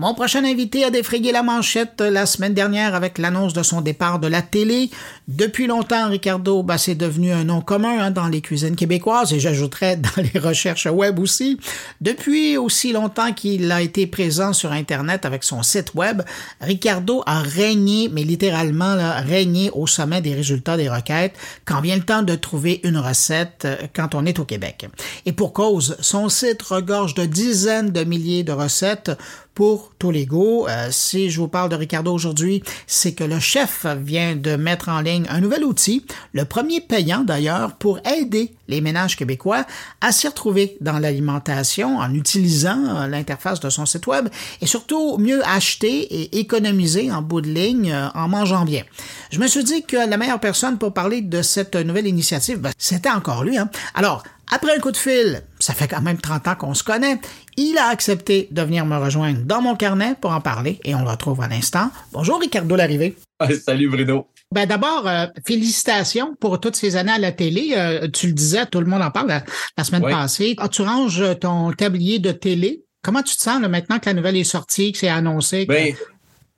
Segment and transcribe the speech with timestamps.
[0.00, 4.20] Mon prochain invité a défrayé la manchette la semaine dernière avec l'annonce de son départ
[4.20, 4.90] de la télé.
[5.26, 9.40] Depuis longtemps, Ricardo, bah, c'est devenu un nom commun hein, dans les cuisines québécoises et
[9.40, 11.58] j'ajouterais dans les recherches web aussi.
[12.00, 16.22] Depuis aussi longtemps qu'il a été présent sur Internet avec son site web,
[16.60, 21.34] Ricardo a régné, mais littéralement là, régné au sommet des résultats des requêtes
[21.64, 24.86] quand vient le temps de trouver une recette euh, quand on est au Québec.
[25.26, 29.10] Et pour cause, son site regorge de dizaines de milliers de recettes
[29.58, 30.68] pour goûts.
[30.68, 34.88] Euh, si je vous parle de Ricardo aujourd'hui, c'est que le chef vient de mettre
[34.88, 39.66] en ligne un nouvel outil, le premier payant d'ailleurs, pour aider les ménages québécois
[40.00, 44.28] à s'y retrouver dans l'alimentation en utilisant euh, l'interface de son site web
[44.60, 48.84] et surtout mieux acheter et économiser en bout de ligne euh, en mangeant bien.
[49.32, 52.70] Je me suis dit que la meilleure personne pour parler de cette nouvelle initiative, ben,
[52.78, 53.58] c'était encore lui.
[53.58, 53.68] Hein.
[53.94, 57.18] Alors, après un coup de fil, ça fait quand même 30 ans qu'on se connaît,
[57.56, 61.02] il a accepté de venir me rejoindre dans mon carnet pour en parler et on
[61.02, 61.90] le retrouve à l'instant.
[62.12, 63.16] Bonjour Ricardo Larrivée.
[63.64, 64.28] salut Bruno.
[64.54, 67.74] Ben d'abord, euh, félicitations pour toutes ces années à la télé.
[67.76, 69.42] Euh, tu le disais, tout le monde en parle
[69.76, 70.54] la, semaine passée.
[70.58, 72.84] Ah, tu ranges ton tablier de télé?
[73.02, 75.66] Comment tu te sens là, maintenant que la nouvelle est sortie, que c'est annoncé?
[75.66, 75.94] Ben,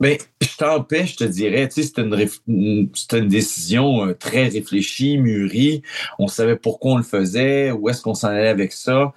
[0.01, 5.19] ben, je t'empêche, je te dirais, tu sais, c'était une, une, décision euh, très réfléchie,
[5.19, 5.83] mûrie.
[6.19, 9.13] On savait pourquoi on le faisait, où est-ce qu'on s'en allait avec ça.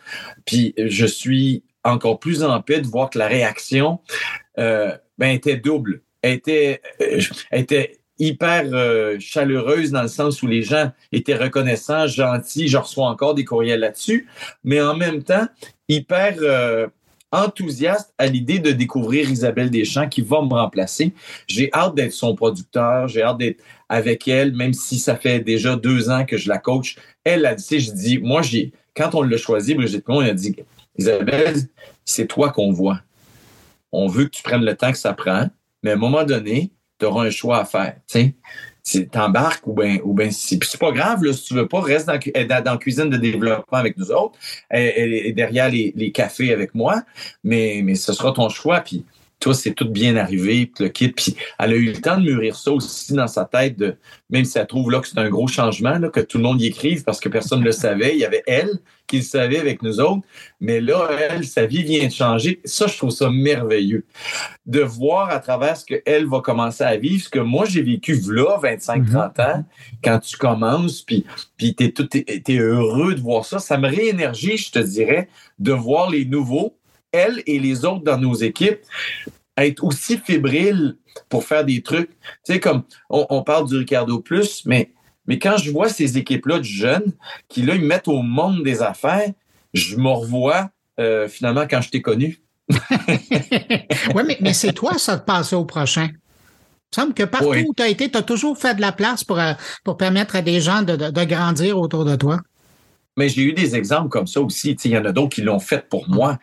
[0.46, 4.02] Puis je suis encore plus en paix de voir que la réaction
[4.60, 6.02] euh, ben, était double.
[6.22, 7.22] Elle était, euh,
[7.54, 12.68] était hyper chaleureuse dans le sens où les gens étaient reconnaissants, gentils.
[12.68, 14.28] Je reçois encore des courriels là-dessus,
[14.64, 15.48] mais en même temps,
[15.88, 16.36] hyper
[17.34, 21.14] enthousiaste à l'idée de découvrir Isabelle Deschamps qui va me remplacer.
[21.48, 25.76] J'ai hâte d'être son producteur, j'ai hâte d'être avec elle, même si ça fait déjà
[25.76, 26.96] deux ans que je la coach.
[27.24, 30.56] Elle a dit, je dis, moi, j'ai, quand on l'a choisi, Brigitte on a dit,
[30.98, 31.56] Isabelle,
[32.06, 33.02] c'est toi qu'on voit.
[33.92, 35.50] On veut que tu prennes le temps que ça prend,
[35.82, 37.96] mais à un moment donné, tu auras un choix à faire
[39.12, 42.64] t'embarques ou ben ou ben c'est pas grave là, si tu veux pas reste dans,
[42.64, 44.38] dans, cuisine de développement avec nous autres
[44.70, 47.04] elle, est derrière les, les, cafés avec moi
[47.44, 49.06] mais mais ce sera ton choix puis
[49.44, 51.10] toi, c'est tout bien arrivé, puis le kit.
[51.10, 53.98] Puis elle a eu le temps de mûrir ça aussi dans sa tête, de,
[54.30, 56.62] même si elle trouve là que c'est un gros changement, là, que tout le monde
[56.62, 58.14] y écrive parce que personne ne le savait.
[58.14, 60.22] Il y avait elle qui le savait avec nous autres.
[60.62, 62.62] Mais là, elle, sa vie vient de changer.
[62.64, 64.06] Ça, je trouve ça merveilleux.
[64.66, 68.16] De voir à travers ce qu'elle va commencer à vivre, ce que moi, j'ai vécu
[68.32, 69.42] là, 25-30 mm-hmm.
[69.42, 69.66] ans,
[70.02, 71.26] quand tu commences, puis,
[71.58, 73.60] puis tu es, heureux de voir ça.
[73.60, 75.28] Ça me réénergie, je te dirais,
[75.60, 76.78] de voir les nouveaux
[77.14, 78.80] elle et les autres dans nos équipes,
[79.56, 80.98] être aussi fébriles
[81.30, 82.10] pour faire des trucs.
[82.44, 84.92] Tu sais, comme on, parle du Ricardo Plus, mais,
[85.28, 87.14] mais quand je vois ces équipes-là de jeunes
[87.48, 89.32] qui, là, ils mettent au monde des affaires,
[89.74, 90.70] je me revois
[91.00, 92.40] euh, finalement quand je t'ai connu.
[92.70, 96.10] oui, mais, mais c'est toi, ça, de passer au prochain.
[96.12, 99.24] Il semble que partout où tu as été, tu as toujours fait de la place
[99.24, 99.54] pour, euh,
[99.84, 102.40] pour permettre à des gens de, de grandir autour de toi.
[103.18, 104.72] Mais j'ai eu des exemples comme ça aussi.
[104.86, 106.40] Il y en a d'autres qui l'ont fait pour moi.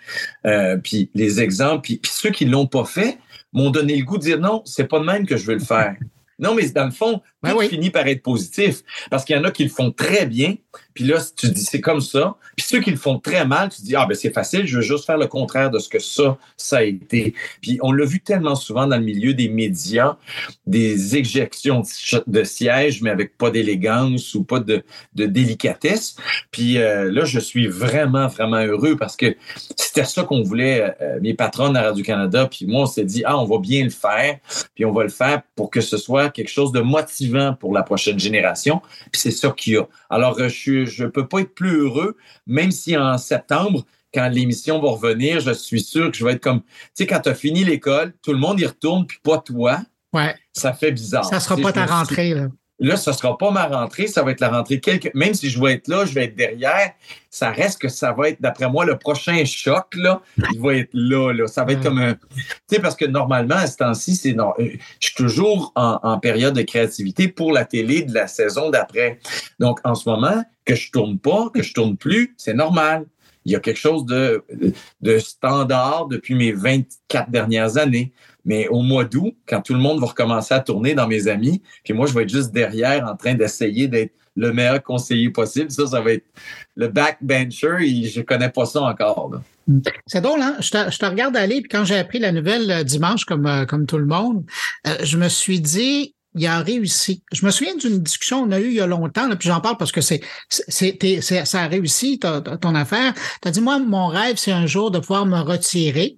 [0.46, 3.18] Euh, puis les exemples, puis, ceux qui l'ont pas fait
[3.52, 5.60] m'ont donné le goût de dire non, c'est pas de même que je veux le
[5.60, 5.96] faire.
[6.38, 8.82] Non, mais dans le fond, ben tout finit par être positif.
[9.10, 10.56] Parce qu'il y en a qui le font très bien,
[10.94, 12.36] puis là, tu dis c'est comme ça.
[12.56, 14.82] Puis ceux qui le font très mal, tu dis ah ben c'est facile, je veux
[14.82, 17.34] juste faire le contraire de ce que ça, ça a été.
[17.60, 20.16] Puis on l'a vu tellement souvent dans le milieu des médias,
[20.66, 21.82] des éjections
[22.26, 24.82] de sièges, mais avec pas d'élégance ou pas de,
[25.14, 26.16] de délicatesse.
[26.50, 29.34] Puis euh, là, je suis vraiment, vraiment heureux parce que
[29.76, 32.48] c'était ça qu'on voulait, euh, mes patrons à Radio-Canada.
[32.50, 34.38] Puis moi, on s'est dit, ah, on va bien le faire,
[34.74, 37.82] puis on va le faire pour que ce soit quelque chose de motivant pour la
[37.82, 38.80] prochaine génération.
[39.12, 39.86] Puis c'est ça qu'il y a.
[40.08, 44.80] Alors, euh, je ne peux pas être plus heureux, même si en septembre, quand l'émission
[44.80, 47.34] va revenir, je suis sûr que je vais être comme, tu sais, quand tu as
[47.34, 49.80] fini l'école, tout le monde y retourne, puis pas toi.
[50.12, 50.34] Ouais.
[50.52, 51.24] Ça fait bizarre.
[51.24, 52.48] Ça sera pas ta rentrée, là.
[52.80, 54.80] Là, ce ne sera pas ma rentrée, ça va être la rentrée.
[54.80, 55.10] Quelque...
[55.12, 56.92] Même si je vais être là, je vais être derrière,
[57.28, 60.22] ça reste que ça va être, d'après moi, le prochain choc, là,
[60.54, 61.32] il va être là.
[61.32, 61.46] là.
[61.46, 62.14] Ça va être comme un.
[62.14, 64.34] Tu sais, parce que normalement, à ce temps-ci, c'est.
[64.38, 64.52] Euh,
[64.98, 69.20] je suis toujours en, période de créativité pour la télé de la saison d'après.
[69.58, 73.04] Donc, en ce moment, que je tourne pas, que je tourne plus, c'est normal.
[73.44, 78.12] Il y a quelque chose de standard depuis mes 24 dernières années.
[78.44, 81.62] Mais au mois d'août, quand tout le monde va recommencer à tourner dans mes amis,
[81.84, 85.70] puis moi, je vais être juste derrière en train d'essayer d'être le meilleur conseiller possible.
[85.70, 86.24] Ça, ça va être
[86.76, 89.32] le backbencher et je connais pas ça encore.
[90.06, 90.56] C'est drôle, hein?
[90.60, 93.86] Je te, regarde aller, puis quand j'ai appris la nouvelle euh, dimanche, comme, euh, comme
[93.86, 94.44] tout le monde,
[94.86, 97.22] euh, je me suis dit, il a réussi.
[97.32, 99.76] Je me souviens d'une discussion qu'on a eue il y a longtemps, puis j'en parle
[99.76, 103.14] parce que c'est, ça a réussi ton affaire.
[103.42, 106.16] Tu as dit, moi, mon rêve, c'est un jour de pouvoir me retirer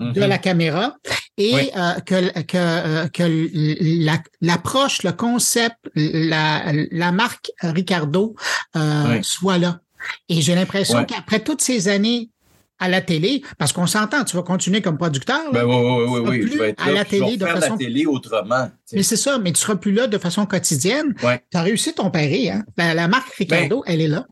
[0.00, 0.96] de la caméra
[1.36, 8.34] et euh, que, que, euh, que l'approche, le concept, la, la marque Ricardo
[8.76, 9.80] euh, soit là.
[10.28, 12.30] Et j'ai l'impression qu'après toutes ces années
[12.78, 15.52] à la télé, parce qu'on s'entend, tu vas continuer comme producteur.
[15.52, 16.46] Ben oui, oui, oui, oui.
[16.46, 17.72] Plus à la télé de façon.
[17.72, 18.70] la télé autrement.
[18.94, 21.14] Mais c'est ça, mais tu seras plus là de façon quotidienne.
[21.14, 22.64] Tu as réussi ton pari, hein?
[22.78, 24.26] La, marque Ricardo, ben, elle est là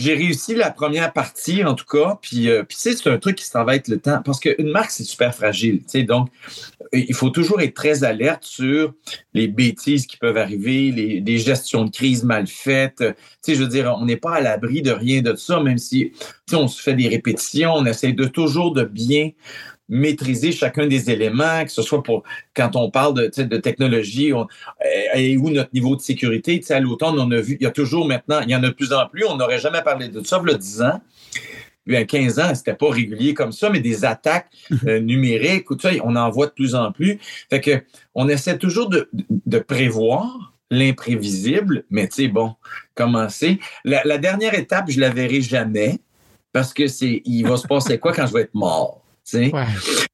[0.00, 2.18] j'ai réussi la première partie, en tout cas.
[2.22, 4.20] Puis, euh, puis c'est un truc qui s'en va être le temps.
[4.24, 5.82] Parce qu'une marque, c'est super fragile.
[6.06, 6.28] Donc,
[6.92, 8.94] il faut toujours être très alerte sur
[9.34, 12.98] les bêtises qui peuvent arriver, les, gestions de crise mal faites.
[12.98, 13.04] Tu
[13.42, 16.12] sais, je veux dire, on n'est pas à l'abri de rien de ça, même si,
[16.52, 19.30] on se fait des répétitions, on essaie de toujours de bien
[19.88, 22.22] maîtriser chacun des éléments, que ce soit pour
[22.54, 24.32] quand on parle de, de technologie
[25.14, 26.60] et où notre niveau de sécurité.
[26.70, 28.72] À l'automne, on a vu, il y a toujours maintenant, il y en a de
[28.72, 31.00] plus en plus, on n'aurait jamais parlé de ça il y a 10 ans.
[31.90, 34.78] Il y a 15 ans, c'était pas régulier comme ça, mais des attaques mhm.
[34.86, 37.18] euh, numériques, tout ça, on en voit de plus en plus.
[37.50, 37.82] Fait que
[38.14, 42.54] on essaie toujours de, de prévoir l'imprévisible, mais tu sais, bon,
[42.94, 43.58] commencer.
[43.84, 45.98] La, la dernière étape, je la verrai jamais
[46.52, 49.00] parce que c'est, il va se passer quoi quand je vais être mort?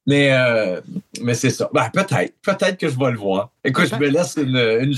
[0.05, 0.81] Mais, euh,
[1.21, 1.69] mais c'est ça.
[1.73, 2.33] Ben, peut-être.
[2.41, 3.49] Peut-être que je vais le voir.
[3.63, 4.55] Écoute, je me laisse une.
[4.55, 4.95] une...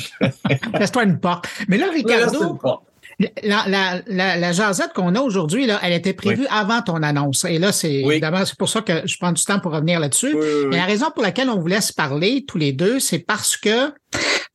[0.78, 1.48] Laisse-toi une porte.
[1.68, 2.60] Mais là, Ricardo.
[3.44, 7.44] La, la, la, la jasette qu'on a aujourd'hui, là, elle était prévue avant ton annonce.
[7.46, 10.34] Et là, c'est évidemment, c'est pour ça que je prends du temps pour revenir là-dessus.
[10.70, 13.92] Mais la raison pour laquelle on vous laisse parler tous les deux, c'est parce que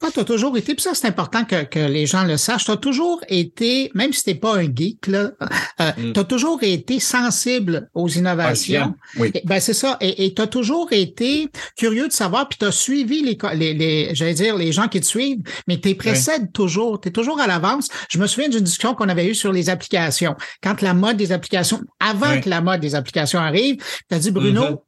[0.05, 2.65] toi, tu as toujours été, puis ça, c'est important que, que, les gens le sachent,
[2.65, 5.31] tu as toujours été, même si tu pas un geek, là,
[5.81, 6.13] euh, mm.
[6.13, 8.95] tu as toujours été sensible aux innovations.
[9.19, 9.33] oui.
[9.45, 9.97] ben, c'est ça.
[10.01, 14.15] Et tu as toujours été curieux de savoir, puis tu as suivi les, les, les
[14.15, 17.01] j'allais dire, les gens qui te suivent, mais tu précèdes toujours.
[17.01, 17.89] Tu es toujours à l'avance.
[18.11, 20.35] Je me souviens d'une discussion qu'on avait eue sur les applications.
[20.63, 23.77] Quand la mode des applications, avant que la mode des applications arrive,
[24.09, 24.79] tu as dit, Bruno, mm-hmm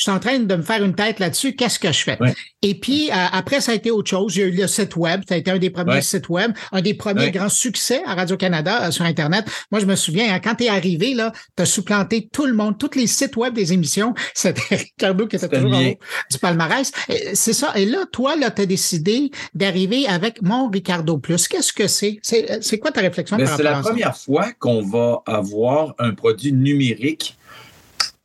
[0.00, 2.18] je suis en train de me faire une tête là-dessus, qu'est-ce que je fais?
[2.62, 4.32] Et puis, euh, après, ça a été autre chose.
[4.32, 6.94] J'ai eu le site web, ça a été un des premiers sites web, un des
[6.94, 9.44] premiers grands succès à Radio-Canada euh, sur Internet.
[9.70, 12.54] Moi, je me souviens, hein, quand tu es arrivé, là, tu as supplanté tout le
[12.54, 14.14] monde, tous les sites web des émissions.
[14.34, 15.98] C'était Ricardo qui était toujours en haut
[16.30, 16.92] du palmarès.
[17.34, 17.74] C'est ça.
[17.76, 21.46] Et là, toi, là, tu as décidé d'arriver avec mon Ricardo Plus.
[21.46, 22.20] Qu'est-ce que c'est?
[22.22, 27.36] C'est quoi ta réflexion par C'est la première fois qu'on va avoir un produit numérique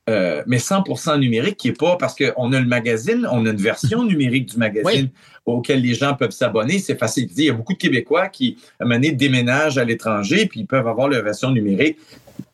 [0.08, 3.58] euh, mais 100% numérique, qui est pas parce qu'on a le magazine, on a une
[3.58, 5.10] version numérique du magazine
[5.46, 6.80] auquel les gens peuvent s'abonner.
[6.80, 7.28] C'est facile.
[7.36, 10.88] Il y a beaucoup de Québécois qui, à un déménagent à l'étranger, puis ils peuvent
[10.88, 11.98] avoir leur version numérique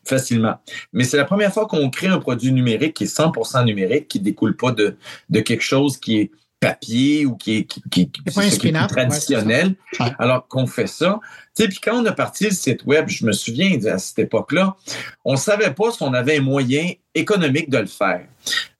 [0.04, 0.54] facilement.
[0.92, 4.20] Mais c'est la première fois qu'on crée un produit numérique qui est 100% numérique, qui
[4.20, 4.96] découle pas de,
[5.30, 6.30] de quelque chose qui est
[6.62, 9.74] papier ou qui est, qui, qui, qui traditionnel,
[10.20, 11.18] alors qu'on fait ça.
[11.56, 14.20] Tu sais, puis quand on a parti le site web, je me souviens à cette
[14.20, 14.76] époque-là,
[15.24, 18.26] on savait pas si on avait un moyen économique de le faire.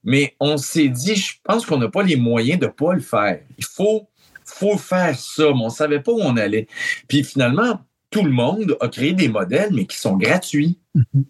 [0.05, 3.41] Mais on s'est dit, je pense qu'on n'a pas les moyens de pas le faire.
[3.57, 4.07] Il faut,
[4.45, 6.67] faut faire ça, mais on savait pas où on allait.
[7.09, 7.81] Puis finalement,
[8.11, 10.79] tout le monde a créé des modèles, mais qui sont gratuits.
[10.95, 11.23] Mm-hmm.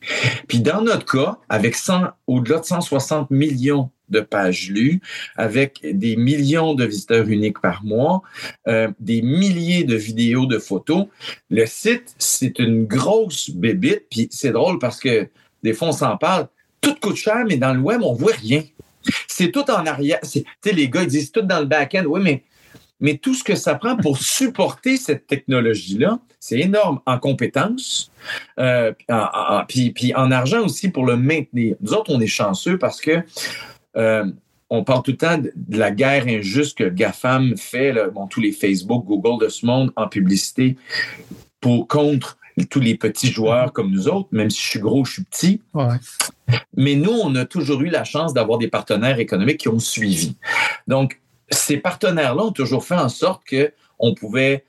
[0.47, 5.01] Puis dans notre cas, avec 100, au-delà de 160 millions de pages lues,
[5.35, 8.21] avec des millions de visiteurs uniques par mois,
[8.67, 11.07] euh, des milliers de vidéos, de photos.
[11.49, 15.27] Le site, c'est une grosse bébite, puis c'est drôle parce que
[15.63, 16.47] des fois, on s'en parle.
[16.81, 18.63] Tout coûte cher, mais dans le web, on voit rien.
[19.27, 20.19] C'est tout en arrière.
[20.21, 22.03] Tu sais, les gars, ils disent tout dans le back-end.
[22.05, 22.43] Oui, mais,
[22.99, 28.11] mais tout ce que ça prend pour supporter cette technologie-là, c'est énorme en compétences,
[28.59, 28.91] euh,
[29.69, 31.77] puis, puis en argent aussi pour le maintenir.
[31.79, 33.23] Nous autres, on est chanceux parce que
[33.97, 34.25] euh,
[34.69, 38.51] on parle tout le temps de, la guerre injuste que GAFAM fait, bon, tous les
[38.51, 40.77] Facebook, Google de ce monde en publicité
[41.61, 42.37] pour contre
[42.69, 45.61] tous les petits joueurs comme nous autres, même si je suis gros, je suis petit.
[46.75, 50.35] Mais nous, on a toujours eu la chance d'avoir des partenaires économiques qui ont suivi.
[50.87, 51.19] Donc,
[51.49, 54.65] ces partenaires-là ont toujours fait en sorte qu'on pouvait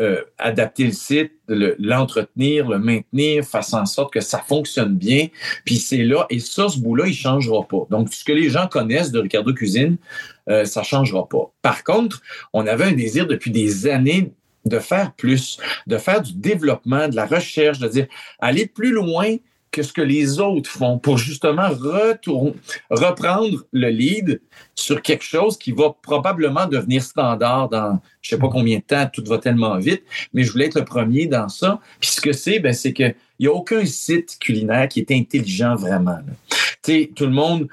[0.00, 5.26] euh, adapter le site, l'entretenir, le, maintenir, faire en sorte que ça fonctionne bien.
[5.64, 7.86] Puis c'est là, et ça, ce bout-là, il changera pas.
[7.90, 9.96] Donc, ce que les gens connaissent de Ricardo Cuisine,
[10.48, 11.52] euh, ça changera pas.
[11.62, 12.22] Par contre,
[12.52, 14.32] on avait un désir depuis des années
[14.64, 15.58] de faire plus,
[15.88, 18.06] de faire du développement, de la recherche, de dire
[18.38, 19.36] aller plus loin
[19.72, 22.54] que ce que les autres font pour justement retourner,
[22.90, 24.40] reprendre le lead
[24.74, 29.08] sur quelque chose qui va probablement devenir standard dans je sais pas combien de temps,
[29.12, 31.80] tout va tellement vite, mais je voulais être le premier dans ça.
[31.98, 35.74] Puis ce que c'est, ben, c'est qu'il n'y a aucun site culinaire qui est intelligent
[35.74, 36.18] vraiment.
[36.82, 37.68] Tu sais, tout le monde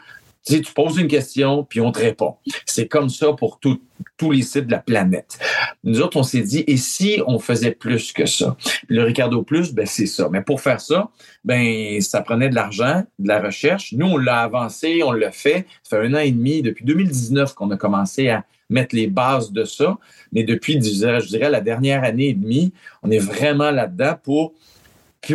[0.46, 2.36] Tu, sais, tu poses une question, puis on te répond.
[2.65, 5.38] C'est comme ça pour tous les sites de la planète.
[5.84, 8.55] Nous autres, on s'est dit, et si on faisait plus que ça?
[8.88, 10.29] le Ricardo Plus, ben, c'est ça.
[10.31, 11.10] Mais pour faire ça,
[11.43, 13.93] ben, ça prenait de l'argent, de la recherche.
[13.93, 15.65] Nous, on l'a avancé, on l'a fait.
[15.84, 19.51] Ça fait un an et demi, depuis 2019 qu'on a commencé à mettre les bases
[19.51, 19.98] de ça.
[20.31, 24.53] Mais depuis, je dirais, la dernière année et demie, on est vraiment là-dedans pour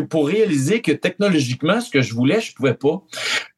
[0.08, 3.02] pour réaliser que technologiquement, ce que je voulais, je pouvais pas.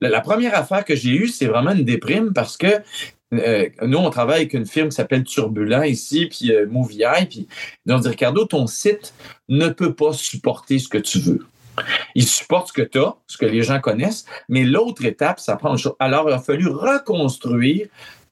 [0.01, 2.83] La, première affaire que j'ai eue, c'est vraiment une déprime parce que
[3.35, 6.67] euh, nous, on travaille avec une firme qui s'appelle Turbulent ici, puis euh,
[7.29, 7.47] puis
[7.89, 9.15] on dit Ricardo, ton site
[9.49, 11.47] ne peut pas supporter ce que tu veux.
[12.15, 15.57] Il supporte ce que tu as, ce que les gens connaissent, mais l'autre étape, ça
[15.57, 15.95] prend une chose.
[15.99, 17.89] Alors, il a fallu reconstruire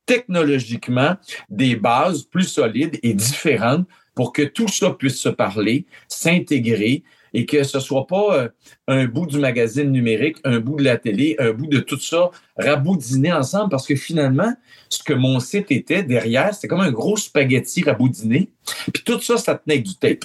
[0.06, 1.16] technologiquement
[1.50, 7.02] des bases plus solides et différentes pour que tout ça puisse se parler, s'intégrer,
[7.34, 8.48] et que ce soit pas euh,
[8.88, 12.30] un bout du magazine numérique, un bout de la télé, un bout de tout ça
[12.56, 14.54] raboudiné ensemble parce que finalement,
[14.88, 18.50] ce que mon site était derrière, c'était comme un gros spaghetti raboudiné.
[18.92, 20.24] Puis tout ça, ça tenait avec du tape.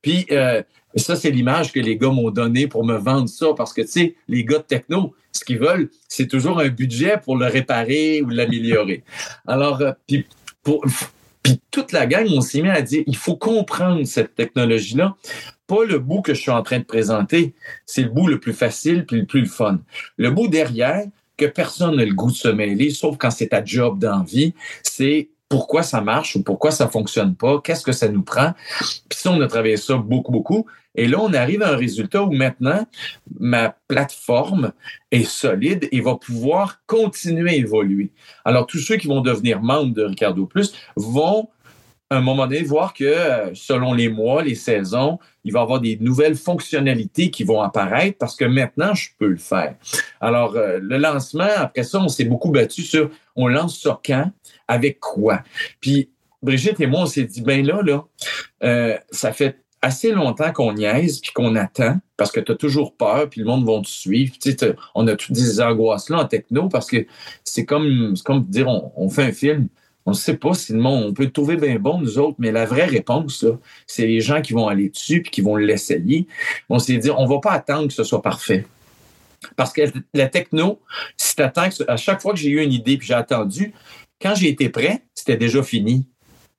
[0.00, 0.62] Puis euh,
[0.96, 3.88] ça, c'est l'image que les gars m'ont donnée pour me vendre ça parce que, tu
[3.88, 8.22] sais, les gars de techno, ce qu'ils veulent, c'est toujours un budget pour le réparer
[8.22, 9.04] ou l'améliorer.
[9.46, 10.24] Alors, euh, puis
[10.62, 10.82] pour,
[11.46, 15.14] puis toute la gang, on s'est mis à dire, il faut comprendre cette technologie-là.
[15.68, 18.52] Pas le bout que je suis en train de présenter, c'est le bout le plus
[18.52, 19.78] facile puis le plus fun.
[20.16, 21.04] Le bout derrière,
[21.36, 25.28] que personne n'a le goût de se mêler, sauf quand c'est ta job d'envie, c'est
[25.48, 28.52] pourquoi ça marche ou pourquoi ça fonctionne pas, qu'est-ce que ça nous prend.
[29.08, 30.66] Puis ça, on a travaillé ça beaucoup, beaucoup.
[30.96, 32.86] Et là, on arrive à un résultat où maintenant,
[33.38, 34.72] ma plateforme
[35.10, 38.12] est solide et va pouvoir continuer à évoluer.
[38.44, 41.48] Alors, tous ceux qui vont devenir membres de Ricardo Plus vont
[42.10, 45.62] à un moment donné, voir que euh, selon les mois, les saisons, il va y
[45.62, 49.74] avoir des nouvelles fonctionnalités qui vont apparaître parce que maintenant, je peux le faire.
[50.20, 54.30] Alors, euh, le lancement, après ça, on s'est beaucoup battu sur on lance ça quand,
[54.68, 55.42] avec quoi.
[55.80, 56.10] Puis,
[56.42, 58.04] Brigitte et moi, on s'est dit, ben là, là,
[58.62, 62.96] euh, ça fait assez longtemps qu'on niaise puis qu'on attend parce que tu as toujours
[62.96, 64.34] peur puis le monde va te suivre.
[64.40, 67.06] Tu sais, on a toutes ces angoisses-là en techno parce que
[67.44, 69.68] c'est comme, comme dire on, fait un film.
[70.06, 72.36] On ne sait pas si le monde, on peut le trouver bien bon, nous autres,
[72.38, 73.44] mais la vraie réponse,
[73.86, 76.28] c'est les gens qui vont aller dessus puis qui vont l'essayer.
[76.68, 78.64] On s'est dit, on va pas attendre que ce soit parfait.
[79.56, 79.82] Parce que
[80.14, 80.80] la techno,
[81.16, 83.74] si tu attends, à chaque fois que j'ai eu une idée puis j'ai attendu,
[84.20, 86.06] quand j'ai été prêt, c'était déjà fini.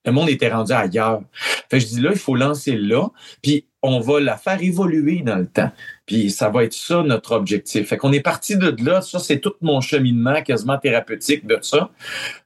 [0.06, 1.22] Le monde était rendu ailleurs.
[1.70, 3.10] Fait je dis là, il faut lancer là,
[3.42, 5.72] puis on va la faire évoluer dans le temps.
[6.06, 7.90] Puis ça va être ça notre objectif.
[7.90, 9.02] Fait qu'on est parti de là.
[9.02, 11.90] Ça, c'est tout mon cheminement quasiment thérapeutique de ça.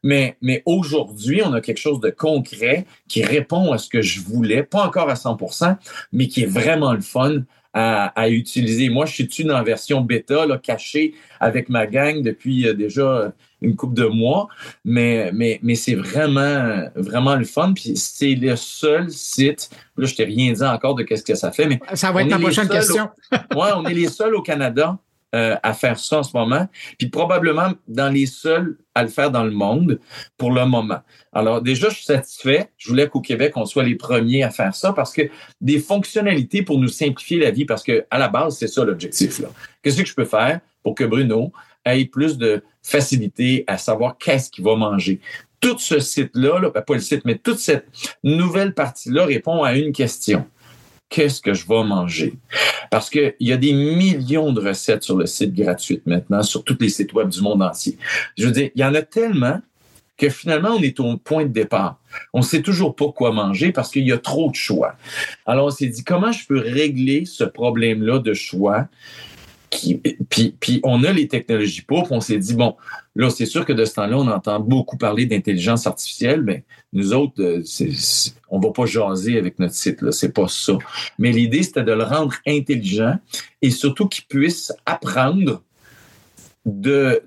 [0.03, 4.21] Mais, mais aujourd'hui, on a quelque chose de concret qui répond à ce que je
[4.21, 5.77] voulais, pas encore à 100%
[6.11, 7.43] mais qui est vraiment le fun
[7.73, 8.89] à, utiliser.
[8.89, 13.31] Moi, je suis dessus dans la version bêta, cachée avec ma gang depuis euh, déjà
[13.61, 14.47] une couple de mois,
[14.83, 17.73] mais, mais, mais c'est vraiment, vraiment le fun.
[17.73, 21.51] Puis c'est le seul site, là, je t'ai rien dit encore de qu'est-ce que ça
[21.51, 21.79] fait, mais.
[21.93, 23.09] Ça va être ma prochaine question.
[23.31, 24.97] oui, on est les seuls au Canada
[25.33, 29.31] euh, à faire ça en ce moment, puis probablement dans les seuls à le faire
[29.31, 29.97] dans le monde
[30.37, 30.99] pour le moment.
[31.31, 32.69] Alors déjà, je suis satisfait.
[32.77, 35.21] Je voulais qu'au Québec, on soit les premiers à faire ça parce que
[35.61, 39.41] des fonctionnalités pour nous simplifier la vie, parce que à la base, c'est ça l'objectif.
[39.81, 41.53] Qu'est-ce que je peux faire pour que Bruno
[41.85, 45.19] ait plus de facilité à savoir qu'est-ce qu'il va manger?
[45.59, 47.85] Tout ce site-là, là, ben, pas le site, mais toute cette
[48.23, 50.45] nouvelle partie-là répond à une question
[51.11, 52.33] qu'est-ce que je vais manger?
[52.89, 56.77] Parce qu'il y a des millions de recettes sur le site gratuit maintenant, sur tous
[56.79, 57.97] les sites web du monde entier.
[58.37, 59.61] Je veux dire, il y en a tellement
[60.17, 61.99] que finalement, on est au point de départ.
[62.33, 64.95] On ne sait toujours pas quoi manger parce qu'il y a trop de choix.
[65.45, 68.87] Alors, on s'est dit, comment je peux régler ce problème-là de choix
[69.71, 72.75] puis, on a les technologies pour, on s'est dit, bon,
[73.15, 77.13] là, c'est sûr que de ce temps-là, on entend beaucoup parler d'intelligence artificielle, mais nous
[77.13, 77.63] autres, euh,
[78.49, 80.77] on ne va pas jaser avec notre site, là, c'est pas ça.
[81.17, 83.17] Mais l'idée, c'était de le rendre intelligent
[83.61, 85.63] et surtout qu'il puisse apprendre
[86.65, 87.23] de,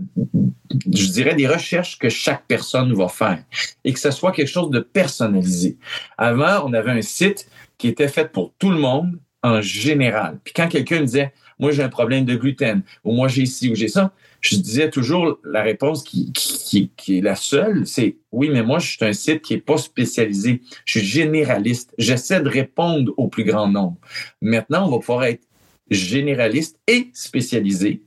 [0.93, 3.43] je dirais, des recherches que chaque personne va faire
[3.85, 5.77] et que ce soit quelque chose de personnalisé.
[6.19, 7.49] Avant, on avait un site
[7.79, 10.39] qui était fait pour tout le monde en général.
[10.45, 13.75] Puis quand quelqu'un disait, moi j'ai un problème de gluten, ou moi j'ai ci ou
[13.75, 18.51] j'ai ça, je disais toujours la réponse qui, qui, qui est la seule, c'est oui,
[18.51, 20.61] mais moi je suis un site qui est pas spécialisé.
[20.85, 21.95] Je suis généraliste.
[21.97, 23.97] J'essaie de répondre au plus grand nombre.
[24.43, 25.47] Maintenant, on va pouvoir être
[25.91, 28.03] généraliste et spécialisé,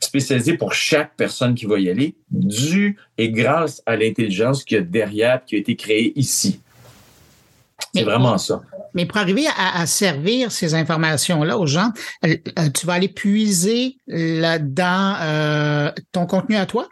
[0.00, 4.80] spécialisé pour chaque personne qui va y aller, dû et grâce à l'intelligence qu'il y
[4.80, 6.60] a derrière, qui a été créée ici.
[7.94, 8.62] C'est vraiment ça.
[8.94, 11.90] Mais pour arriver à, servir ces informations-là aux gens,
[12.24, 12.36] euh,
[12.74, 16.88] tu vas aller puiser là-dedans euh, ton contenu à toi?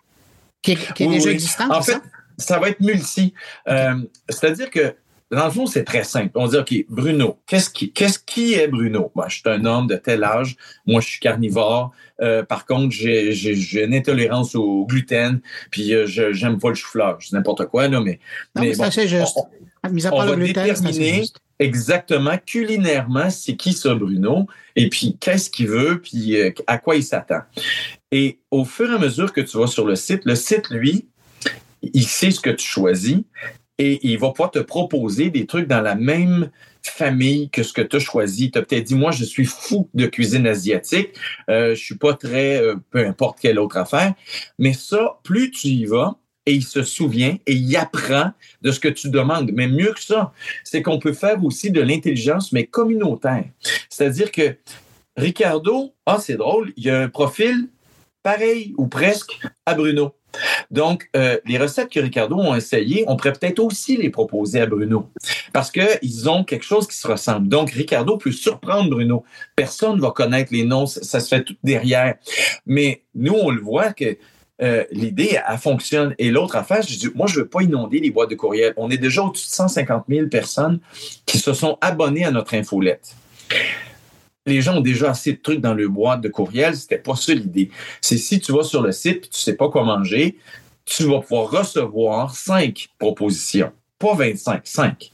[0.62, 2.00] Qui est, déjà existant, En fait,
[2.36, 2.58] ça?
[2.58, 3.32] va être multi.
[3.68, 3.94] Euh,
[4.28, 4.94] c'est-à-dire que
[5.30, 6.30] dans le fond, c'est très simple.
[6.36, 9.12] On dit, OK, Bruno, qu'est-ce qui, qu'est-ce qui est Bruno?
[9.14, 10.56] Moi, je suis un homme de tel âge.
[10.86, 11.92] Moi, je suis carnivore.
[12.20, 15.40] Euh, par contre, j'ai, j'ai, une intolérance au gluten.
[15.70, 17.20] Puis, euh, je, j'aime pas le chou-fleur.
[17.20, 18.20] Je n'importe quoi, là, mais.
[18.56, 19.38] Non, mais, c'est juste.
[19.84, 21.24] On, va déterminer
[21.58, 22.38] exactement.
[22.44, 24.46] Culinairement c'est qui ça, Bruno,
[24.76, 27.40] et puis qu'est-ce qu'il veut, puis euh, à quoi il s'attend?
[28.10, 31.08] Et au fur et à mesure que tu vas sur le site, le site, lui,
[31.82, 33.18] il sait ce que tu choisis
[33.78, 36.50] et il va pouvoir te proposer des trucs dans la même
[36.82, 38.50] famille que ce que tu as choisi.
[38.50, 41.10] Tu as peut-être dit, moi, je suis fou de cuisine asiatique,
[41.48, 44.14] euh, je suis pas très, euh, peu importe quelle autre affaire,
[44.58, 48.80] mais ça, plus tu y vas, et il se souvient et il apprend de ce
[48.80, 49.50] que tu demandes.
[49.52, 50.32] Mais mieux que ça,
[50.64, 53.44] c'est qu'on peut faire aussi de l'intelligence, mais communautaire.
[53.90, 54.56] C'est-à-dire que
[55.14, 57.68] Ricardo, ah, c'est drôle, il a un profil
[58.22, 60.14] pareil ou presque à Bruno.
[60.70, 64.66] Donc, euh, les recettes que Ricardo a essayées, on pourrait peut-être aussi les proposer à
[64.66, 65.10] Bruno
[65.52, 67.48] parce qu'ils ont quelque chose qui se ressemble.
[67.48, 69.24] Donc, Ricardo peut surprendre Bruno.
[69.54, 72.14] Personne ne va connaître les noms, ça, se fait tout derrière.
[72.64, 74.16] Mais nous, on le voit que
[74.60, 76.14] euh, l'idée, elle fonctionne.
[76.18, 78.74] Et l'autre affaire, je dis, moi, je ne veux pas inonder les boîtes de courriel.
[78.76, 80.80] On est déjà au-dessus de 150 000 personnes
[81.26, 83.14] qui se sont abonnées à notre infolette
[84.48, 86.74] les gens ont déjà assez de trucs dans le boîte de courriel.
[86.74, 87.70] C'était pas ça l'idée.
[88.00, 90.38] C'est si tu vas sur le site et tu sais pas quoi manger,
[90.84, 93.72] tu vas pouvoir recevoir cinq propositions.
[93.98, 95.12] Pas 25, cinq.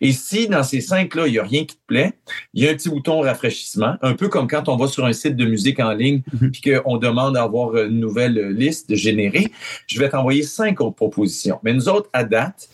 [0.00, 2.12] Et si dans ces cinq-là, il n'y a rien qui te plaît,
[2.52, 5.12] il y a un petit bouton rafraîchissement, un peu comme quand on va sur un
[5.12, 6.82] site de musique en ligne et mhm.
[6.82, 9.52] qu'on demande d'avoir une nouvelle liste générée,
[9.86, 11.58] je vais t'envoyer cinq autres propositions.
[11.62, 12.68] Mais nous autres, à date,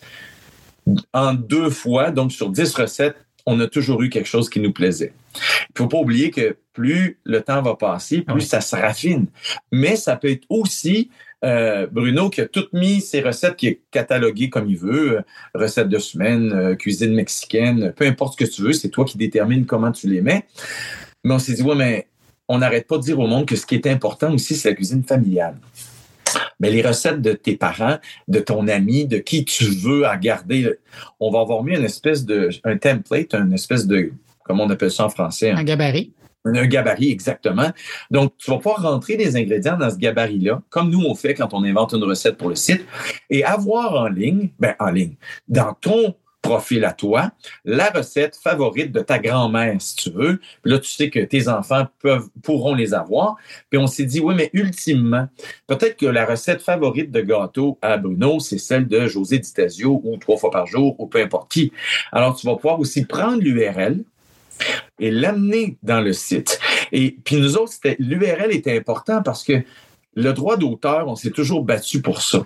[1.13, 4.71] en deux fois, donc sur dix recettes, on a toujours eu quelque chose qui nous
[4.71, 5.13] plaisait.
[5.35, 9.27] Il faut pas oublier que plus le temps va passer, plus ça se raffine.
[9.71, 11.09] Mais ça peut être aussi
[11.43, 15.21] euh, Bruno qui a tout mis ses recettes, qui est catalogué comme il veut, euh,
[15.55, 19.17] recettes de semaine, euh, cuisine mexicaine, peu importe ce que tu veux, c'est toi qui
[19.17, 20.45] détermines comment tu les mets.
[21.23, 22.07] Mais on s'est dit, ouais, mais
[22.47, 24.75] on n'arrête pas de dire au monde que ce qui est important aussi, c'est la
[24.75, 25.57] cuisine familiale.
[26.59, 30.71] Mais les recettes de tes parents, de ton ami, de qui tu veux à garder,
[31.19, 34.11] on va avoir mis une espèce de, un template, une espèce de,
[34.43, 35.51] comment on appelle ça en français?
[35.51, 36.13] Un gabarit.
[36.45, 37.71] Un gabarit, exactement.
[38.09, 41.53] Donc, tu vas pouvoir rentrer des ingrédients dans ce gabarit-là, comme nous on fait quand
[41.53, 42.85] on invente une recette pour le site,
[43.29, 45.15] et avoir en ligne, ben en ligne,
[45.47, 47.31] dans ton profil à toi,
[47.65, 50.41] la recette favorite de ta grand-mère, si tu veux.
[50.63, 53.35] Là, tu sais que tes enfants peuvent, pourront les avoir.
[53.69, 55.27] Puis on s'est dit, oui, mais ultimement,
[55.67, 60.17] peut-être que la recette favorite de gâteau à Bruno, c'est celle de José Ditasio ou
[60.17, 61.71] trois fois par jour ou peu importe qui.
[62.11, 64.03] Alors, tu vas pouvoir aussi prendre l'URL
[65.01, 66.59] et l'amener dans le site.
[66.93, 69.63] Et puis nous autres, l'URL était important parce que
[70.15, 72.45] le droit d'auteur, on s'est toujours battu pour ça.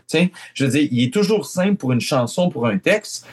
[0.54, 3.28] Je veux dire, il est toujours simple pour une chanson, pour un texte.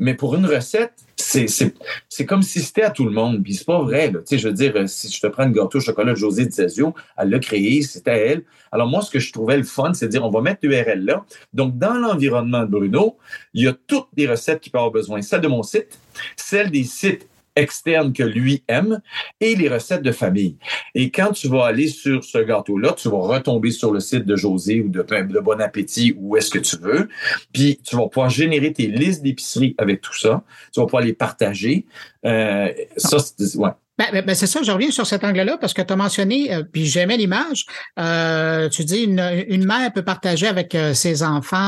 [0.00, 3.42] Mais pour une recette, c'est comme si c'était à tout le monde.
[3.42, 4.12] Puis c'est pas vrai.
[4.12, 4.20] Là.
[4.30, 7.30] Je veux dire, si je te prends un gâteau au chocolat de José Dizazio, elle
[7.30, 8.44] l'a créé, c'était à elle.
[8.70, 11.04] Alors moi, ce que je trouvais le fun, c'est de dire, on va mettre l'URL
[11.04, 11.24] là.
[11.52, 13.18] Donc, dans l'environnement de Bruno,
[13.54, 15.20] il y a toutes les recettes qui peuvent avoir besoin.
[15.20, 15.98] Celle de mon site,
[16.36, 17.26] celle des sites
[17.58, 19.00] externe que lui aime
[19.40, 20.56] et les recettes de famille.
[20.94, 24.36] Et quand tu vas aller sur ce gâteau-là, tu vas retomber sur le site de
[24.36, 27.08] José ou de, de Bon Appétit ou est-ce que tu veux.
[27.52, 30.42] Puis tu vas pouvoir générer tes listes d'épicerie avec tout ça.
[30.72, 31.86] Tu vas pouvoir les partager.
[32.24, 33.70] Euh, ça, c'est, ouais.
[33.98, 36.54] Ben, ben, ben, c'est ça, je reviens sur cet angle-là parce que tu as mentionné,
[36.54, 37.66] euh, puis j'aimais l'image,
[37.98, 41.58] euh, tu dis une, une mère peut partager avec euh, ses enfants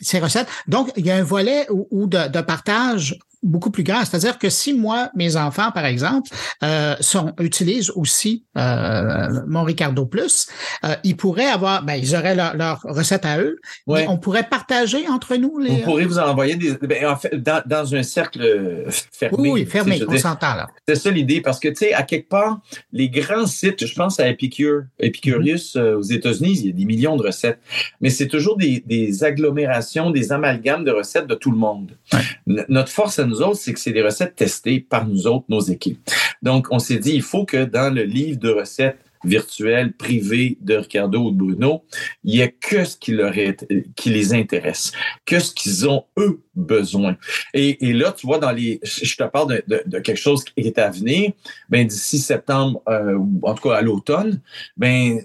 [0.00, 0.48] ses recettes.
[0.66, 4.04] Donc, il y a un volet ou, de, de, partage beaucoup plus grand.
[4.04, 6.30] C'est-à-dire que si moi, mes enfants, par exemple,
[6.62, 10.48] euh, sont, utilisent aussi euh, mon Ricardo Plus,
[10.84, 13.58] euh, ils pourraient avoir, ben, ils auraient leur, leur recette à eux.
[13.86, 14.06] Ouais.
[14.08, 15.70] on pourrait partager entre nous les.
[15.70, 19.50] Vous pourrez vous envoyer des, ben, en fait, dans, dans, un cercle fermé.
[19.50, 20.66] Oui, fermé, on s'entend là.
[20.88, 22.60] C'est ça l'idée, parce que tu sais, à quelque part,
[22.92, 25.94] les grands sites, je pense à Epicure, Epicurious mm-hmm.
[25.94, 27.60] aux États-Unis, il y a des millions de recettes,
[28.00, 31.92] mais c'est toujours des, des agglomérations, des amalgames de recettes de tout le monde.
[32.12, 32.64] Ouais.
[32.68, 35.60] Notre force à nous autres, c'est que c'est des recettes testées par nous autres, nos
[35.60, 36.00] équipes.
[36.42, 40.76] Donc, on s'est dit, il faut que dans le livre de recettes virtuelles privées de
[40.76, 41.84] Ricardo ou de Bruno,
[42.24, 44.92] il n'y ait que ce qui, leur est, qui les intéresse,
[45.24, 47.16] que ce qu'ils ont, eux, besoin.
[47.52, 50.90] Et, là, tu vois, dans les, je te parle de, quelque chose qui est à
[50.90, 51.32] venir,
[51.68, 54.40] ben, d'ici septembre, euh, en tout cas à l'automne,
[54.76, 55.20] ben,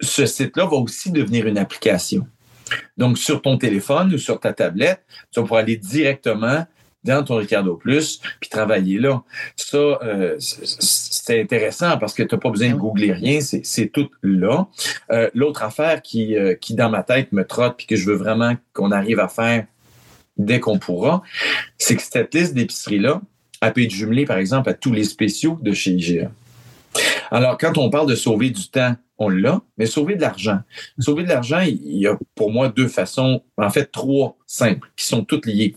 [0.00, 2.26] ce site-là va aussi devenir une application.
[2.96, 6.66] Donc, sur ton téléphone ou sur ta tablette, tu vas pouvoir aller directement
[7.06, 9.22] dans ton Ricardo Plus, puis travailler là.
[9.56, 14.10] Ça, euh, c'est intéressant parce que tu n'as pas besoin de googler rien, c'est tout
[14.22, 14.66] là.
[15.10, 18.56] Euh, l'autre affaire qui, qui, dans ma tête, me trotte, puis que je veux vraiment
[18.72, 19.66] qu'on arrive à faire
[20.36, 21.22] dès qu'on pourra,
[21.78, 23.20] c'est que cette liste d'épiceries-là,
[23.60, 26.30] elle peut être jumelée, par exemple, à tous les spéciaux de chez IGA.
[27.30, 30.60] Alors, quand on parle de sauver du temps, on l'a, mais sauver de l'argent.
[30.98, 35.06] Sauver de l'argent, il y a pour moi deux façons, en fait trois simples, qui
[35.06, 35.74] sont toutes liées.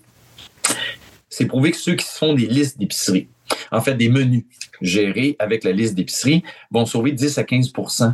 [1.39, 3.29] C'est prouver que ceux qui font des listes d'épicerie,
[3.71, 4.43] en fait des menus
[4.81, 8.13] gérés avec la liste d'épicerie, vont sauver 10 à 15%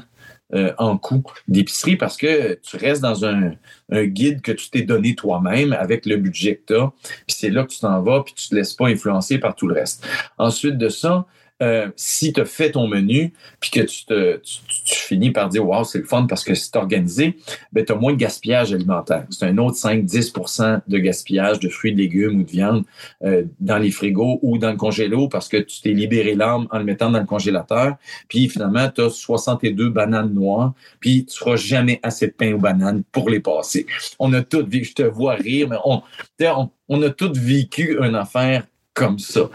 [0.53, 3.55] euh, en coût d'épicerie parce que tu restes dans un,
[3.91, 6.91] guide que tu t'es donné toi-même avec le budget que tu as,
[7.25, 9.65] puis c'est là que tu t'en vas, puis tu te laisses pas influencer par tout
[9.65, 10.07] le reste.
[10.37, 11.25] Ensuite de ça,
[11.61, 16.03] euh, si tu fais ton menu, puis que tu, finis par dire Wow, c'est le
[16.03, 17.37] fun parce que c'est organisé,
[17.71, 19.25] ben, tu as moins de gaspillage alimentaire.
[19.29, 22.83] C'est un autre 5-10 de gaspillage de fruits, de légumes ou de viande
[23.23, 26.77] euh, dans les frigos ou dans le congélo parce que tu t'es libéré l'âme en
[26.77, 27.95] le mettant dans le congélateur.
[28.27, 32.59] Puis finalement, tu as 62 bananes noires, puis tu feras jamais assez de pain aux
[32.59, 33.85] bananes pour les passer.
[34.19, 36.01] On a tout vécu, je te vois rire, mais on,
[36.41, 39.49] on, on a tous vécu une affaire comme ça.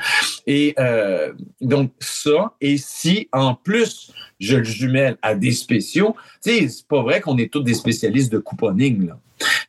[0.46, 6.50] Et euh, donc ça, et si en plus je le jumelle à des spéciaux, tu
[6.50, 9.18] sais, c'est pas vrai qu'on est tous des spécialistes de couponing, là.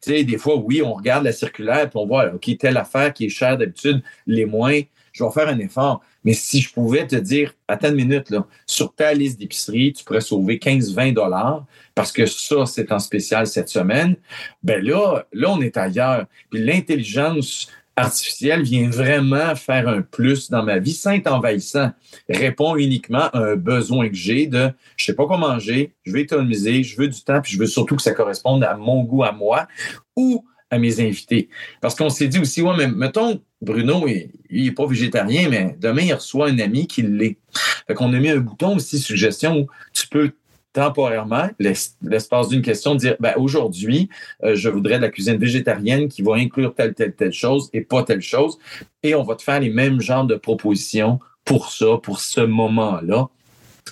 [0.01, 3.13] Tu sais, des fois, oui, on regarde la circulaire puis on voit, OK, telle affaire
[3.13, 4.81] qui est chère d'habitude, les moins,
[5.13, 6.01] je vais faire un effort.
[6.23, 10.03] Mais si je pouvais te dire, attends une minute, là, sur ta liste d'épicerie, tu
[10.03, 14.15] pourrais sauver 15-20 dollars parce que ça, c'est en spécial cette semaine,
[14.62, 16.25] ben là, là, on est ailleurs.
[16.49, 21.91] Puis l'intelligence artificielle vient vraiment faire un plus dans ma vie sans être envahissant.
[22.30, 26.19] Répond uniquement à un besoin que j'ai de je sais pas quoi manger, je veux
[26.19, 29.23] économiser, je veux du temps, puis je veux surtout que ça corresponde à mon goût
[29.23, 29.67] à moi
[30.15, 31.49] ou à mes invités.
[31.82, 36.04] Parce qu'on s'est dit aussi, ouais, mais mettons, Bruno, il, n'est pas végétarien, mais demain,
[36.04, 37.38] il reçoit un ami qui l'est.
[37.86, 40.32] Fait qu'on a mis un bouton aussi, suggestion, où tu peux
[40.73, 44.10] temporairement l'espace d'une question, dire ben, aujourd'hui,
[44.43, 47.81] euh, je voudrais de la cuisine végétarienne qui va inclure telle, telle, telle chose et
[47.81, 48.57] pas telle chose.
[49.03, 53.27] Et on va te faire les mêmes genres de propositions pour ça, pour ce moment-là,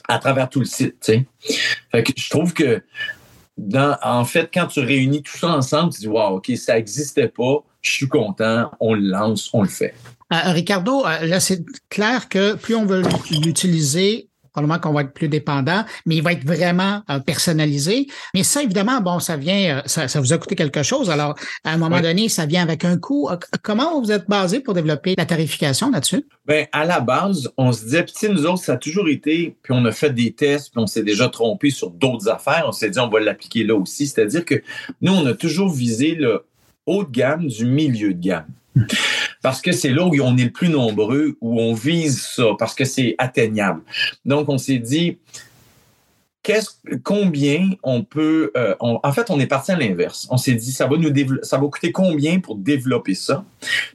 [0.08, 1.12] à travers tout le site.
[1.92, 2.82] Fait que je trouve que
[4.02, 7.64] en fait, quand tu réunis tout ça ensemble, tu dis Wow, OK, ça n'existait pas,
[7.82, 9.94] je suis content, on le lance, on le fait.
[10.32, 15.14] Euh, Ricardo, euh, là, c'est clair que plus on veut l'utiliser, probablement qu'on va être
[15.14, 18.08] plus dépendant, mais il va être vraiment euh, personnalisé.
[18.34, 21.10] Mais ça, évidemment, bon, ça vient, euh, ça, ça, vous a coûté quelque chose.
[21.10, 23.30] Alors, à un moment donné, ça vient avec un coût.
[23.30, 26.26] Euh, comment vous êtes basé pour développer la tarification là-dessus?
[26.48, 29.74] Bien, à la base, on se disait, puis nous autres, ça a toujours été, puis
[29.76, 32.66] on a fait des tests, puis on s'est déjà trompé sur d'autres affaires.
[32.68, 34.08] On s'est dit, on va l'appliquer là aussi.
[34.08, 34.62] C'est-à-dire que
[35.02, 36.44] nous, on a toujours visé le
[36.86, 38.48] haut de gamme du milieu de gamme.
[39.42, 42.74] Parce que c'est là où on est le plus nombreux, où on vise ça, parce
[42.76, 43.82] que c'est atteignable.
[44.26, 45.18] Donc, on s'est dit,
[47.04, 48.52] combien on peut.
[48.58, 50.28] Euh, en fait, on est parti à l'inverse.
[50.30, 51.14] On s'est dit, ça va nous
[51.44, 53.46] ça va coûter combien pour développer ça?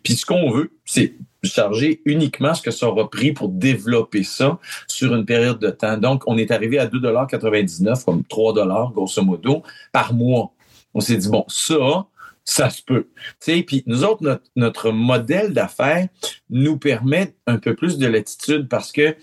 [0.03, 4.59] Puis ce qu'on veut, c'est charger uniquement ce que ça aura pris pour développer ça
[4.87, 5.99] sur une période de temps.
[5.99, 10.53] Donc, on est arrivé à 2,99 comme 3 grosso modo par mois.
[10.95, 12.07] On s'est dit, bon, ça,
[12.45, 13.09] ça se peut.
[13.41, 16.09] Puis nous autres, notre, modèle d'affaires
[16.51, 19.17] nous permet un peu plus de latitude parce que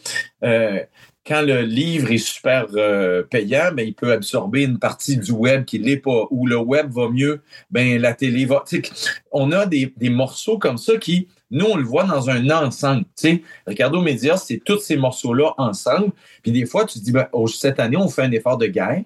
[0.44, 0.80] euh,
[1.26, 5.66] quand le livre est super euh, payant, ben, il peut absorber une partie du web
[5.66, 6.26] qui ne l'est pas.
[6.32, 8.64] Ou le web va mieux, ben, la télé va.
[9.32, 13.06] On a des, morceaux comme ça qui, nous, on le voit dans un ensemble.
[13.68, 16.12] Ricardo Média, c'est tous ces morceaux-là ensemble.
[16.42, 18.66] Puis des fois, tu te dis, ben, oh, cette année, on fait un effort de
[18.66, 19.04] guerre.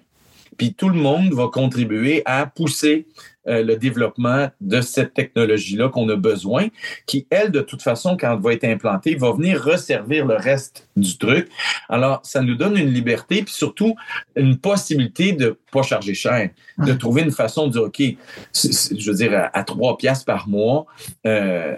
[0.56, 3.06] Puis tout le monde va contribuer à pousser
[3.48, 6.68] euh, le développement de cette technologie-là qu'on a besoin,
[7.06, 10.88] qui, elle, de toute façon, quand elle va être implantée, va venir resservir le reste
[10.96, 11.48] du truc.
[11.88, 13.94] Alors, ça nous donne une liberté, puis surtout
[14.34, 19.16] une possibilité de pas charger cher, de trouver une façon de dire, OK, je veux
[19.16, 20.86] dire, à, trois piastres par mois,
[21.26, 21.74] euh,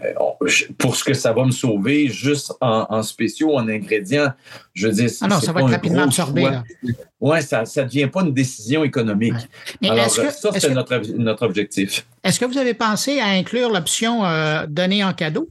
[0.78, 4.32] pour ce que ça va me sauver, juste en, en spéciaux, en ingrédients,
[4.74, 6.48] je veux dire, ah non, ça va être rapidement absorbé.
[7.20, 9.34] Oui, ça ne devient pas une décision économique.
[9.82, 12.06] Alors, ça, c'est notre, notre objectif.
[12.22, 15.48] Est-ce que vous avez pensé à inclure l'option euh, donner en cadeau?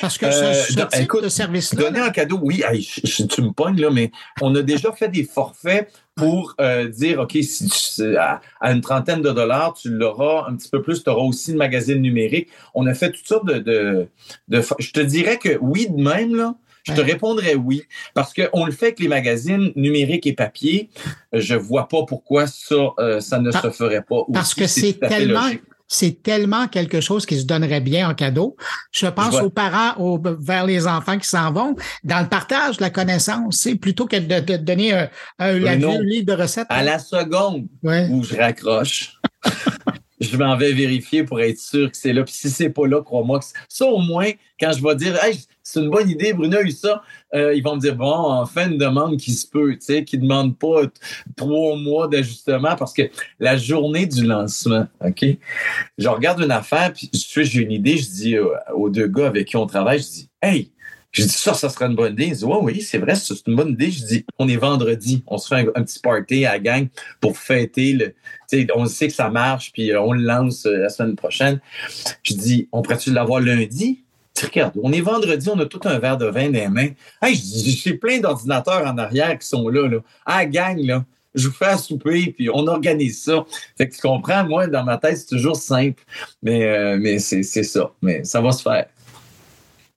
[0.00, 1.80] Parce que ce, euh, type de service-là.
[1.80, 2.62] Donner en cadeau, oui,
[3.04, 7.38] tu me pognes, là, mais on a déjà fait des forfaits pour euh, dire, OK,
[7.42, 11.52] si à, une trentaine de dollars, tu l'auras un petit peu plus, tu auras aussi
[11.52, 12.48] le magazine numérique.
[12.74, 14.08] On a fait toutes sortes de, de,
[14.48, 16.54] de, Je te dirais que oui, de même, là,
[16.90, 17.82] je te répondrais oui,
[18.14, 20.90] parce qu'on le fait avec les magazines numériques et papier.
[21.32, 24.22] Je vois pas pourquoi ça, euh, ça ne se ferait pas.
[24.32, 25.48] Parce que c'est tellement,
[25.90, 28.56] c'est tellement quelque chose qui se donnerait bien en cadeau.
[28.92, 31.74] Je pense aux parents, aux, vers les enfants qui s'en vont,
[32.04, 35.08] dans le partage de la connaissance, c'est plutôt que de, de donner un,
[35.40, 36.66] un, livre de recettes.
[36.68, 39.18] À la seconde où je raccroche,
[40.20, 42.22] je m'en vais vérifier pour être sûr que c'est là.
[42.24, 44.30] Puis si c'est pas là, crois-moi que ça, au moins,
[44.60, 47.02] quand je vais dire, hey, c'est une bonne idée, Bruno a eu ça,
[47.34, 50.18] euh, ils vont me dire, bon, enfin, une demande qui se peut, tu sais, qui
[50.18, 50.82] ne demande pas
[51.36, 53.02] trois mois d'ajustement parce que
[53.38, 55.24] la journée du lancement, OK,
[55.96, 58.36] je regarde une affaire, puis j'ai une idée, je dis
[58.74, 60.72] aux deux gars avec qui on travaille, je dis, hey,
[61.12, 62.26] je dis ça, ça serait une bonne idée.
[62.26, 63.90] Ils disent, ouais, oui, c'est vrai, c'est une bonne idée.
[63.90, 66.88] Je dis, on est vendredi, on se fait un, petit party à la gang
[67.20, 68.14] pour fêter le.
[68.74, 71.60] On sait que ça marche, puis euh, on le lance euh, la semaine prochaine.
[72.22, 74.04] Je dis, on pourrait-tu l'avoir lundi?
[74.42, 76.88] regarde, on est vendredi, on a tout un verre de vin dans les mains.
[77.20, 79.86] Hey, j'ai plein d'ordinateurs en arrière qui sont là.
[79.86, 79.98] là.
[80.24, 83.44] Ah, gang, là, je vous fais à souper, puis on organise ça.
[83.76, 86.02] Fait que tu comprends, moi, dans ma tête, c'est toujours simple.
[86.42, 87.92] Mais, euh, mais c'est ça.
[88.02, 88.86] Mais ça va se faire.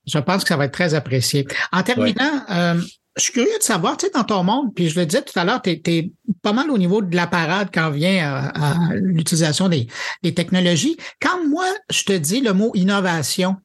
[0.06, 1.46] Je pense que ça va être très apprécié.
[1.72, 2.80] En terminant, euh,
[3.16, 5.38] je suis curieux de savoir, tu sais, dans ton monde, puis je le disais tout
[5.38, 6.12] à l'heure, tu es,
[6.42, 9.86] pas mal au niveau de la parade quand vient à, l'utilisation des,
[10.22, 10.96] des, technologies.
[11.22, 13.56] Quand moi, je te dis le mot innovation,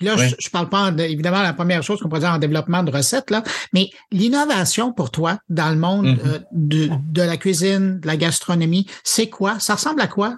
[0.00, 2.82] là, je, je parle pas, de, évidemment, la première chose qu'on pourrait dire en développement
[2.82, 6.26] de recettes, là, mais l'innovation pour toi dans le monde mm-hmm.
[6.26, 9.58] euh, de, de, la cuisine, de la gastronomie, c'est quoi?
[9.58, 10.36] Ça ressemble à quoi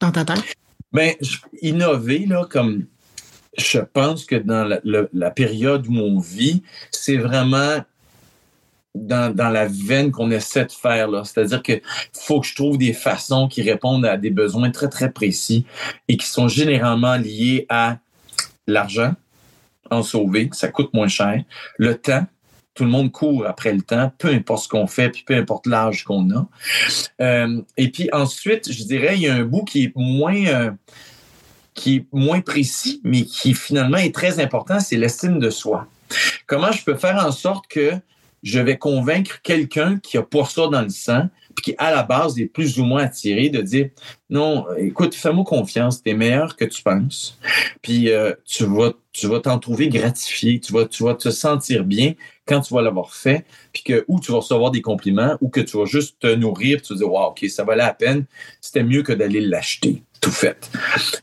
[0.00, 0.54] dans ta tête?
[0.92, 1.12] Bien,
[1.60, 2.86] innover, là, comme
[3.56, 4.78] je pense que dans
[5.12, 7.78] la, période où on vit, c'est vraiment
[8.94, 11.08] dans, la veine qu'on essaie de faire.
[11.26, 15.10] C'est-à-dire qu'il faut que je trouve des façons qui répondent à des besoins très, très
[15.10, 15.66] précis
[16.08, 17.98] et qui sont généralement liés à
[18.66, 19.14] l'argent,
[19.90, 21.42] en sauver, ça coûte moins cher,
[21.76, 22.26] le temps,
[22.74, 25.66] tout le monde court après le temps, peu importe ce qu'on fait, puis peu importe
[25.66, 26.48] l'âge qu'on a.
[27.20, 30.46] Euh, et puis ensuite, je dirais, il y a un bout qui est moins...
[30.46, 30.70] Euh,
[31.74, 35.86] qui est moins précis, mais qui finalement est très important, c'est l'estime de soi.
[36.46, 37.92] Comment je peux faire en sorte que
[38.42, 42.02] je vais convaincre quelqu'un qui a pas ça dans le sang, puis qui à la
[42.02, 43.90] base est plus ou moins attiré de dire
[44.34, 47.38] non, écoute, fais-moi confiance, tu es meilleur que tu penses,
[47.82, 51.84] puis euh, tu vas tu vas t'en trouver gratifié, tu vas tu vas te sentir
[51.84, 55.50] bien quand tu vas l'avoir fait, puis que ou tu vas recevoir des compliments ou
[55.50, 58.24] que tu vas juste te nourrir, tu vas dire wow, ok, ça valait la peine,
[58.60, 60.70] c'était mieux que d'aller l'acheter tout fait.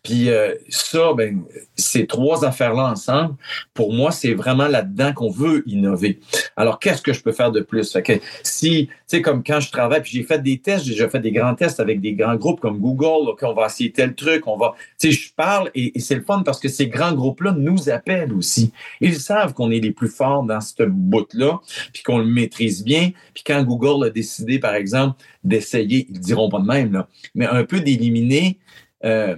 [0.04, 1.44] Puis euh, ça, ben,
[1.76, 3.36] ces trois affaires-là ensemble,
[3.74, 6.20] pour moi, c'est vraiment là-dedans qu'on veut innover.
[6.56, 7.92] Alors, qu'est-ce que je peux faire de plus?
[7.92, 10.92] Fait que si, tu sais, comme quand je travaille, puis j'ai fait des tests, j'ai
[10.92, 13.92] déjà fait des grands tests avec des grands groupes comme Google, OK, on va essayer
[13.92, 16.88] tel truc, on va, tu sais, je parle et, c'est le fun parce que ces
[16.88, 18.72] grands groupes-là nous appellent aussi.
[19.00, 21.60] Ils savent qu'on est les plus forts dans ce bout-là,
[21.94, 23.12] puis qu'on le maîtrise bien.
[23.34, 27.04] Puis quand Google a décidé, par exemple, d'essayer, ils diront pas de même,
[27.36, 28.60] mais un peu d'éliminer
[29.04, 29.36] euh,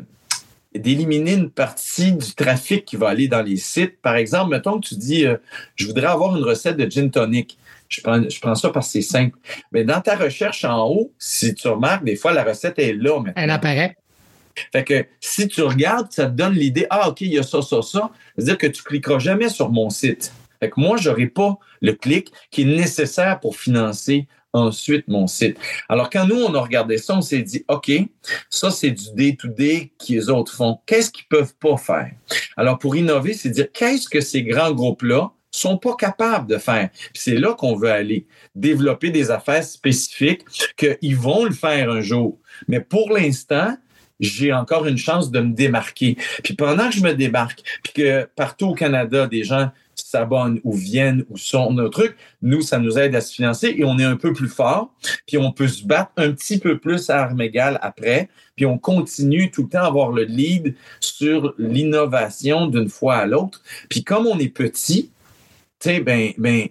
[0.76, 4.02] d'éliminer une partie du trafic qui va aller dans les sites.
[4.02, 5.38] Par exemple, mettons que tu dis, euh,
[5.76, 7.58] je voudrais avoir une recette de gin tonic.
[7.94, 9.38] Je prends, je prends ça parce que c'est simple.
[9.72, 13.20] Mais dans ta recherche en haut, si tu remarques, des fois, la recette est là.
[13.20, 13.34] Maintenant.
[13.36, 13.96] Elle apparaît.
[14.72, 17.62] Fait que si tu regardes, ça te donne l'idée, ah, OK, il y a ça,
[17.62, 18.12] ça, ça.
[18.36, 20.32] C'est-à-dire que tu cliqueras jamais sur mon site.
[20.60, 25.58] Fait que moi, j'aurai pas le clic qui est nécessaire pour financer ensuite mon site.
[25.90, 27.92] Alors, quand nous, on a regardé ça, on s'est dit, OK,
[28.50, 30.80] ça, c'est du day-to-day que les autres font.
[30.86, 32.12] Qu'est-ce qu'ils peuvent pas faire?
[32.56, 36.90] Alors, pour innover, c'est dire, qu'est-ce que ces grands groupes-là sont pas capables de faire.
[37.14, 40.42] c'est là qu'on veut aller, développer des affaires spécifiques
[40.78, 42.40] qu'ils vont le faire un jour.
[42.68, 43.78] Mais pour l'instant,
[44.20, 46.18] j'ai encore une chance de me démarquer.
[46.44, 50.74] Puis pendant que je me démarque, puis que partout au Canada, des gens s'abonnent ou
[50.74, 54.04] viennent ou sont nos trucs, nous, ça nous aide à se financer et on est
[54.04, 54.94] un peu plus fort,
[55.28, 58.78] puis on peut se battre un petit peu plus à armes égales après, puis on
[58.78, 63.62] continue tout le temps à avoir le lead sur l'innovation d'une fois à l'autre.
[63.90, 65.12] Puis comme on est petit,
[65.84, 66.68] sais, ben, ben,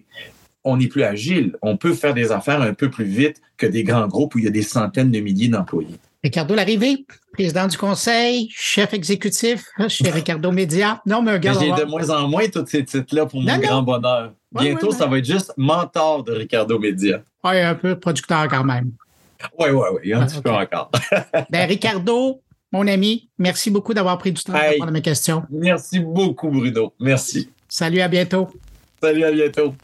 [0.65, 1.57] on est plus agile.
[1.63, 4.45] On peut faire des affaires un peu plus vite que des grands groupes où il
[4.45, 5.99] y a des centaines de milliers d'employés.
[6.25, 11.03] Ricardo Larrivée, président du conseil, chef exécutif chez Ricardo Média.
[11.05, 11.59] Non, mais regarde.
[11.61, 14.33] J'ai de moins en moins tous ces titres-là pour mon grand bonheur.
[14.53, 17.23] Bientôt, ça va être juste mentor de Ricardo Média.
[17.43, 18.93] Oui, un peu producteur quand même.
[19.59, 20.91] Oui, oui, oui, un petit peu encore.
[21.51, 25.43] ben, Ricardo, mon ami, merci beaucoup d'avoir pris du temps pour répondre à mes questions.
[25.51, 26.95] Merci beaucoup, Bruno.
[27.01, 27.51] Merci.
[27.69, 28.49] Salut, à bientôt.
[29.03, 29.75] Salut, à bientôt.